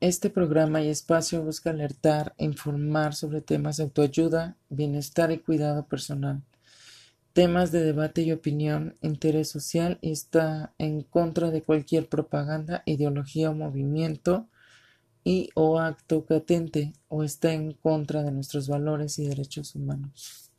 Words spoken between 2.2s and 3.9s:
e informar sobre temas de